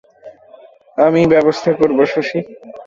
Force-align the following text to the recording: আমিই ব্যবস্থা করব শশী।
আমিই 0.97 1.31
ব্যবস্থা 1.33 1.71
করব 1.79 1.97
শশী। 2.13 2.39